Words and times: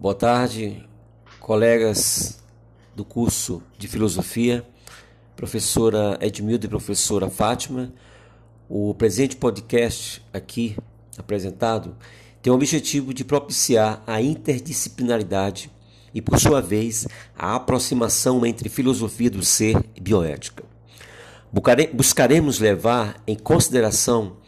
Boa 0.00 0.14
tarde, 0.14 0.82
colegas 1.38 2.42
do 2.96 3.04
curso 3.04 3.62
de 3.76 3.86
filosofia, 3.86 4.66
professora 5.36 6.16
Edmildo 6.22 6.64
e 6.64 6.70
professora 6.70 7.28
Fátima. 7.28 7.92
O 8.66 8.94
presente 8.94 9.36
podcast 9.36 10.24
aqui 10.32 10.74
apresentado 11.18 11.94
tem 12.40 12.50
o 12.50 12.56
objetivo 12.56 13.12
de 13.12 13.26
propiciar 13.26 14.02
a 14.06 14.22
interdisciplinaridade 14.22 15.70
e, 16.14 16.22
por 16.22 16.40
sua 16.40 16.62
vez, 16.62 17.06
a 17.36 17.54
aproximação 17.56 18.46
entre 18.46 18.70
filosofia 18.70 19.30
do 19.30 19.44
ser 19.44 19.84
e 19.94 20.00
bioética. 20.00 20.64
Buscaremos 21.92 22.58
levar 22.58 23.22
em 23.26 23.36
consideração 23.36 24.38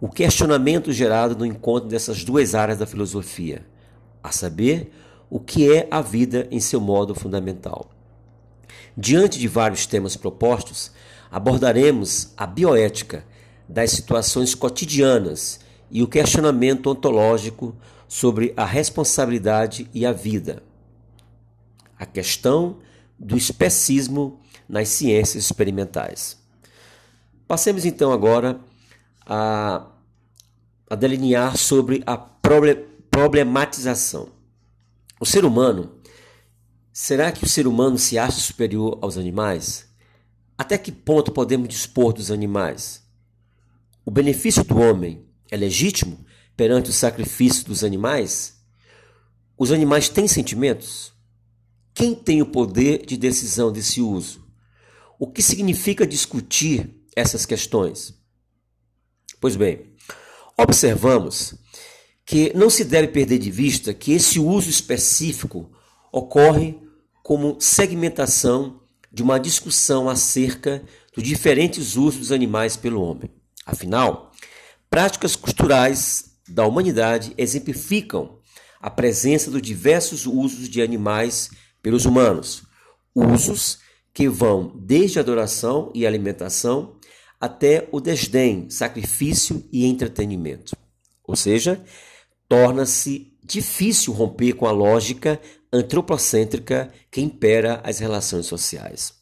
o 0.00 0.08
questionamento 0.08 0.92
gerado 0.92 1.34
no 1.34 1.44
encontro 1.44 1.88
dessas 1.88 2.22
duas 2.22 2.54
áreas 2.54 2.78
da 2.78 2.86
filosofia, 2.86 3.66
a 4.22 4.32
saber, 4.32 4.92
o 5.28 5.38
que 5.38 5.72
é 5.72 5.86
a 5.90 6.00
vida 6.00 6.48
em 6.50 6.60
seu 6.60 6.80
modo 6.80 7.14
fundamental. 7.14 7.90
Diante 8.96 9.38
de 9.38 9.46
vários 9.46 9.86
temas 9.86 10.16
propostos, 10.16 10.90
abordaremos 11.30 12.32
a 12.36 12.46
bioética 12.46 13.24
das 13.68 13.92
situações 13.92 14.54
cotidianas 14.54 15.60
e 15.90 16.02
o 16.02 16.08
questionamento 16.08 16.90
ontológico 16.90 17.74
sobre 18.08 18.52
a 18.56 18.64
responsabilidade 18.64 19.88
e 19.94 20.04
a 20.04 20.12
vida. 20.12 20.62
A 21.96 22.04
questão 22.04 22.78
do 23.18 23.36
especismo 23.36 24.40
nas 24.68 24.88
ciências 24.88 25.44
experimentais. 25.44 26.38
Passemos 27.46 27.84
então 27.84 28.12
agora 28.12 28.58
a, 29.26 29.86
a 30.88 30.94
delinear 30.94 31.56
sobre 31.56 32.02
a 32.06 32.16
problematização. 33.10 34.30
O 35.20 35.26
ser 35.26 35.44
humano, 35.44 36.00
será 36.92 37.32
que 37.32 37.44
o 37.44 37.48
ser 37.48 37.66
humano 37.66 37.98
se 37.98 38.16
acha 38.18 38.40
superior 38.40 38.98
aos 39.02 39.18
animais? 39.18 39.88
Até 40.56 40.78
que 40.78 40.92
ponto 40.92 41.32
podemos 41.32 41.68
dispor 41.68 42.12
dos 42.12 42.30
animais? 42.30 43.02
O 44.04 44.10
benefício 44.10 44.64
do 44.64 44.78
homem 44.78 45.26
é 45.50 45.56
legítimo 45.56 46.24
perante 46.56 46.90
o 46.90 46.92
sacrifício 46.92 47.64
dos 47.64 47.82
animais? 47.82 48.62
Os 49.58 49.72
animais 49.72 50.08
têm 50.08 50.28
sentimentos? 50.28 51.12
Quem 51.92 52.14
tem 52.14 52.40
o 52.40 52.46
poder 52.46 53.04
de 53.04 53.16
decisão 53.16 53.72
desse 53.72 54.00
uso? 54.00 54.48
O 55.18 55.26
que 55.26 55.42
significa 55.42 56.06
discutir 56.06 57.04
essas 57.14 57.44
questões? 57.44 58.14
Pois 59.40 59.56
bem, 59.56 59.94
observamos 60.56 61.54
que 62.30 62.56
não 62.56 62.70
se 62.70 62.84
deve 62.84 63.08
perder 63.08 63.40
de 63.40 63.50
vista 63.50 63.92
que 63.92 64.12
esse 64.12 64.38
uso 64.38 64.70
específico 64.70 65.68
ocorre 66.12 66.78
como 67.24 67.56
segmentação 67.58 68.82
de 69.10 69.20
uma 69.20 69.36
discussão 69.40 70.08
acerca 70.08 70.80
dos 71.12 71.24
diferentes 71.24 71.96
usos 71.96 72.20
dos 72.20 72.30
animais 72.30 72.76
pelo 72.76 73.02
homem. 73.02 73.28
Afinal, 73.66 74.30
práticas 74.88 75.34
culturais 75.34 76.36
da 76.48 76.64
humanidade 76.64 77.34
exemplificam 77.36 78.38
a 78.80 78.88
presença 78.88 79.50
dos 79.50 79.60
diversos 79.60 80.24
usos 80.24 80.68
de 80.68 80.80
animais 80.80 81.50
pelos 81.82 82.04
humanos, 82.04 82.62
usos 83.12 83.80
que 84.14 84.28
vão 84.28 84.72
desde 84.76 85.18
adoração 85.18 85.90
e 85.92 86.06
alimentação 86.06 86.94
até 87.40 87.88
o 87.90 88.00
desdém, 88.00 88.70
sacrifício 88.70 89.64
e 89.72 89.84
entretenimento. 89.84 90.76
Ou 91.26 91.34
seja, 91.34 91.84
torna-se 92.50 93.32
difícil 93.44 94.12
romper 94.12 94.54
com 94.54 94.66
a 94.66 94.72
lógica 94.72 95.40
antropocêntrica 95.72 96.92
que 97.08 97.20
impera 97.20 97.80
as 97.84 98.00
relações 98.00 98.46
sociais. 98.46 99.14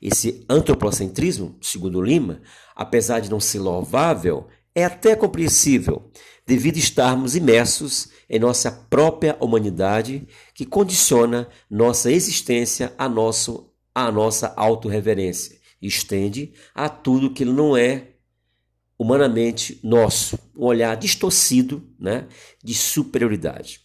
Esse 0.00 0.46
antropocentrismo, 0.48 1.58
segundo 1.60 2.00
Lima, 2.00 2.40
apesar 2.76 3.18
de 3.18 3.28
não 3.28 3.40
ser 3.40 3.58
louvável, 3.58 4.46
é 4.72 4.84
até 4.84 5.16
compreensível, 5.16 6.12
devido 6.46 6.76
estarmos 6.76 7.34
imersos 7.34 8.08
em 8.30 8.38
nossa 8.38 8.70
própria 8.70 9.36
humanidade 9.40 10.24
que 10.54 10.64
condiciona 10.64 11.48
nossa 11.68 12.08
existência 12.12 12.94
a, 12.96 13.08
nosso, 13.08 13.68
a 13.92 14.12
nossa 14.12 14.54
autorreverência 14.56 15.58
e 15.82 15.88
estende 15.88 16.52
a 16.72 16.88
tudo 16.88 17.34
que 17.34 17.44
não 17.44 17.76
é 17.76 18.12
humanamente 18.98 19.78
nosso, 19.82 20.38
um 20.56 20.64
olhar 20.64 20.96
distorcido 20.96 21.86
né, 21.98 22.26
de 22.62 22.74
superioridade. 22.74 23.80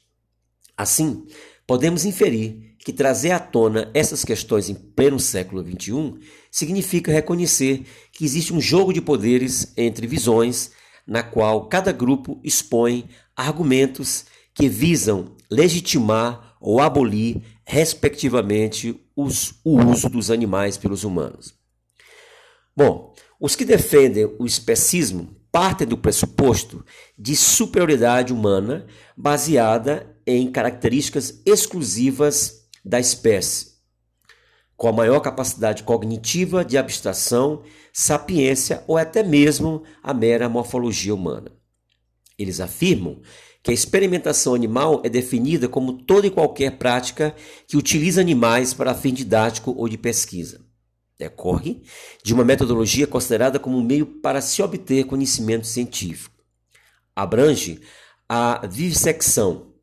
Assim, 0.75 1.27
podemos 1.67 2.03
inferir 2.03 2.75
que 2.79 2.91
trazer 2.91 3.31
à 3.31 3.39
tona 3.39 3.89
essas 3.93 4.25
questões 4.25 4.69
em 4.69 4.73
pleno 4.73 5.19
século 5.19 5.63
XXI 5.63 6.19
significa 6.51 7.11
reconhecer 7.11 7.85
que 8.11 8.25
existe 8.25 8.53
um 8.53 8.59
jogo 8.59 8.91
de 8.91 9.01
poderes 9.01 9.71
entre 9.77 10.05
visões, 10.05 10.71
na 11.07 11.23
qual 11.23 11.67
cada 11.67 11.91
grupo 11.91 12.39
expõe 12.43 13.07
argumentos 13.35 14.25
que 14.53 14.67
visam 14.67 15.35
legitimar 15.49 16.55
ou 16.59 16.79
abolir, 16.79 17.41
respectivamente, 17.65 18.99
os, 19.15 19.55
o 19.63 19.79
uso 19.79 20.09
dos 20.09 20.31
animais 20.31 20.77
pelos 20.77 21.03
humanos. 21.03 21.53
Bom, 22.75 23.13
os 23.39 23.55
que 23.55 23.65
defendem 23.65 24.33
o 24.39 24.45
especismo 24.45 25.35
partem 25.53 25.87
do 25.87 25.95
pressuposto 25.95 26.83
de 27.15 27.35
superioridade 27.35 28.33
humana 28.33 28.87
baseada 29.15 30.17
em 30.25 30.51
características 30.51 31.41
exclusivas 31.45 32.67
da 32.83 32.99
espécie, 32.99 33.73
com 34.75 34.87
a 34.87 34.91
maior 34.91 35.19
capacidade 35.19 35.83
cognitiva 35.83 36.65
de 36.65 36.75
abstração, 36.75 37.61
sapiência 37.93 38.83
ou 38.87 38.97
até 38.97 39.21
mesmo 39.21 39.83
a 40.01 40.11
mera 40.11 40.49
morfologia 40.49 41.13
humana. 41.13 41.51
Eles 42.35 42.59
afirmam 42.59 43.21
que 43.61 43.69
a 43.69 43.73
experimentação 43.73 44.55
animal 44.55 45.01
é 45.03 45.09
definida 45.09 45.69
como 45.69 45.93
toda 45.93 46.25
e 46.25 46.31
qualquer 46.31 46.79
prática 46.79 47.35
que 47.67 47.77
utiliza 47.77 48.19
animais 48.19 48.73
para 48.73 48.95
fim 48.95 49.13
didático 49.13 49.73
ou 49.77 49.87
de 49.87 49.99
pesquisa 49.99 50.62
decorre 51.23 51.81
de 52.23 52.33
uma 52.33 52.43
metodologia 52.43 53.07
considerada 53.07 53.59
como 53.59 53.77
um 53.77 53.83
meio 53.83 54.05
para 54.05 54.41
se 54.41 54.61
obter 54.61 55.05
conhecimento 55.05 55.65
científico. 55.65 56.43
Abrange 57.15 57.81
a 58.27 58.65
vivissecção, 58.67 59.73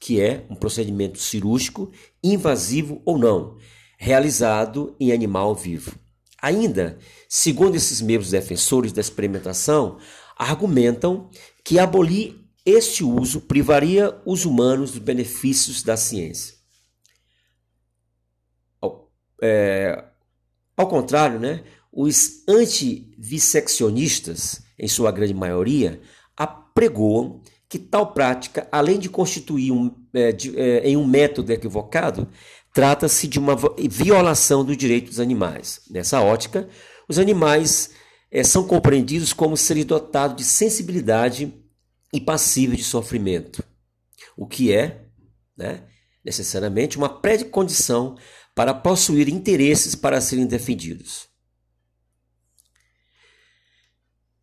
que 0.00 0.20
é 0.20 0.44
um 0.50 0.54
procedimento 0.54 1.18
cirúrgico, 1.18 1.90
invasivo 2.22 3.00
ou 3.04 3.18
não, 3.18 3.56
realizado 3.96 4.96
em 4.98 5.12
animal 5.12 5.54
vivo. 5.54 5.94
Ainda, 6.40 6.98
segundo 7.28 7.74
esses 7.76 8.00
membros 8.00 8.30
defensores 8.30 8.92
da 8.92 9.00
experimentação, 9.00 9.98
argumentam 10.36 11.30
que 11.64 11.78
abolir 11.78 12.36
este 12.64 13.02
uso 13.02 13.40
privaria 13.40 14.20
os 14.24 14.44
humanos 14.44 14.92
dos 14.92 15.00
benefícios 15.00 15.82
da 15.82 15.96
ciência. 15.96 16.56
É, 19.40 20.07
ao 20.78 20.86
contrário, 20.86 21.38
né, 21.40 21.64
os 21.92 22.44
antivisseccionistas, 22.48 24.62
em 24.78 24.86
sua 24.86 25.10
grande 25.10 25.34
maioria, 25.34 26.00
apregoam 26.36 27.42
que 27.68 27.80
tal 27.80 28.12
prática, 28.12 28.68
além 28.70 28.96
de 28.98 29.10
constituir 29.10 29.72
um, 29.72 29.92
é, 30.14 30.30
de, 30.30 30.56
é, 30.58 30.88
em 30.88 30.96
um 30.96 31.04
método 31.04 31.52
equivocado, 31.52 32.28
trata-se 32.72 33.26
de 33.26 33.40
uma 33.40 33.56
violação 33.90 34.64
dos 34.64 34.76
direitos 34.76 35.10
dos 35.10 35.20
animais. 35.20 35.80
Nessa 35.90 36.20
ótica, 36.20 36.68
os 37.08 37.18
animais 37.18 37.90
é, 38.30 38.44
são 38.44 38.64
compreendidos 38.64 39.32
como 39.32 39.56
seres 39.56 39.84
dotados 39.84 40.36
de 40.36 40.44
sensibilidade 40.44 41.52
e 42.12 42.20
passíveis 42.20 42.78
de 42.78 42.84
sofrimento, 42.84 43.64
o 44.36 44.46
que 44.46 44.72
é 44.72 45.06
né, 45.56 45.82
necessariamente 46.24 46.96
uma 46.96 47.08
pré-condição 47.08 48.16
para 48.58 48.74
possuir 48.74 49.28
interesses 49.28 49.94
para 49.94 50.20
serem 50.20 50.44
defendidos. 50.44 51.28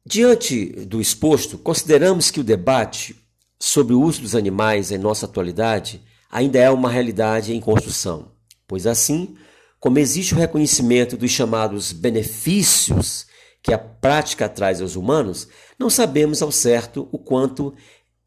Diante 0.06 0.68
do 0.86 1.02
exposto, 1.02 1.58
consideramos 1.58 2.32
que 2.32 2.40
o 2.40 2.44
debate 2.44 3.14
sobre 3.60 3.94
o 3.94 4.02
uso 4.02 4.22
dos 4.22 4.34
animais 4.34 4.90
em 4.90 4.98
nossa 4.98 5.26
atualidade 5.26 6.02
ainda 6.32 6.58
é 6.58 6.70
uma 6.70 6.90
realidade 6.90 7.54
em 7.54 7.60
construção, 7.60 8.32
pois 8.66 8.88
assim, 8.88 9.36
como 9.82 10.00
existe 10.00 10.34
o 10.34 10.38
reconhecimento 10.38 11.18
dos 11.18 11.32
chamados 11.32 11.92
benefícios 11.92 13.28
que 13.62 13.74
a 13.74 13.78
prática 13.78 14.48
traz 14.48 14.80
aos 14.80 14.96
humanos, 14.96 15.50
não 15.78 15.90
sabemos 15.90 16.42
ao 16.42 16.54
certo 16.54 17.10
o 17.12 17.20
quanto 17.20 17.76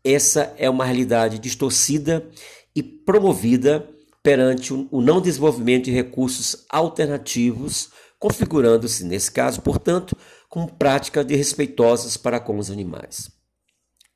essa 0.05 0.53
é 0.59 0.69
uma 0.69 0.85
realidade 0.85 1.39
distorcida 1.39 2.29
e 2.77 2.83
promovida 2.83 3.89
perante 4.23 4.73
o 4.73 5.01
não 5.01 5.21
desenvolvimento 5.21 5.85
de 5.85 5.93
recursos 5.93 6.65
alternativos, 6.69 7.91
configurando-se, 8.19 9.05
nesse 9.05 9.31
caso, 9.31 9.63
portanto, 9.63 10.17
como 10.49 10.73
práticas 10.73 11.25
desrespeitosas 11.25 12.17
para 12.17 12.41
com 12.41 12.59
os 12.59 12.71
animais. 12.71 13.31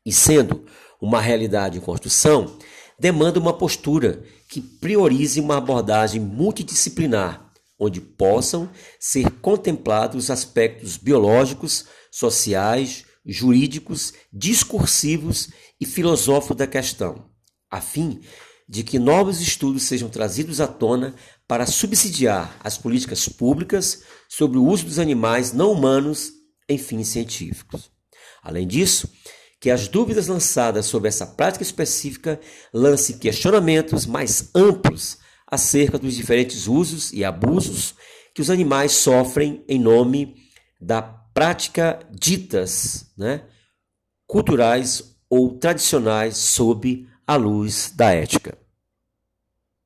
E 0.05 0.13
sendo 0.13 0.65
uma 1.01 1.21
realidade 1.21 1.79
em 1.79 1.81
construção, 1.81 2.57
demanda 2.99 3.39
uma 3.39 3.53
postura 3.53 4.23
que 4.49 4.61
priorize 4.61 5.41
uma 5.41 5.57
abordagem 5.57 6.21
multidisciplinar, 6.21 7.51
onde 7.79 8.01
possam 8.01 8.71
ser 8.99 9.31
contemplados 9.41 10.31
aspectos 10.31 10.97
biológicos, 10.97 11.87
sociais, 12.11 13.05
jurídicos, 13.25 14.13
discursivos 14.33 15.51
e 15.81 15.87
filosóficos 15.87 16.57
da 16.57 16.67
questão, 16.67 17.31
a 17.71 17.81
fim 17.81 18.21
de 18.69 18.83
que 18.83 18.99
novos 18.99 19.41
estudos 19.41 19.83
sejam 19.83 20.09
trazidos 20.09 20.61
à 20.61 20.67
tona 20.67 21.15
para 21.47 21.67
subsidiar 21.67 22.57
as 22.63 22.79
políticas 22.79 23.29
públicas 23.29 24.03
sobre 24.29 24.59
o 24.59 24.65
uso 24.65 24.87
dos 24.87 24.99
animais 24.99 25.53
não 25.53 25.73
humanos 25.73 26.33
em 26.69 26.79
fins 26.79 27.09
científicos. 27.09 27.91
Além 28.43 28.67
disso, 28.67 29.09
que 29.61 29.71
as 29.71 29.87
dúvidas 29.87 30.27
lançadas 30.27 30.87
sobre 30.87 31.09
essa 31.09 31.27
prática 31.27 31.63
específica 31.63 32.41
lancem 32.73 33.19
questionamentos 33.19 34.07
mais 34.07 34.51
amplos 34.55 35.19
acerca 35.47 35.99
dos 35.99 36.17
diferentes 36.17 36.67
usos 36.67 37.13
e 37.13 37.25
abusos 37.25 37.95
que 38.35 38.41
os 38.41 38.51
animais 38.51 38.93
sofrem 38.93 39.63
em 39.69 39.79
nome 39.79 40.35
da 40.81 41.03
prática 41.03 42.01
ditas 42.11 43.13
né, 43.17 43.45
culturais 44.27 45.15
ou 45.29 45.59
tradicionais 45.59 46.37
sob 46.37 47.07
a 47.33 47.37
luz 47.37 47.93
da 47.95 48.13
ética. 48.15 48.62